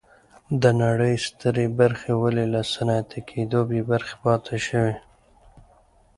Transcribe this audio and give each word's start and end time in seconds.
د 0.61 0.63
نړۍ 0.81 1.15
سترې 1.25 1.67
برخې 1.79 2.13
ولې 2.21 2.45
له 2.53 2.61
صنعتي 2.73 3.21
کېدو 3.29 3.59
بې 3.69 3.81
برخې 3.91 4.15
پاتې 4.23 4.57
شوې. 4.67 4.95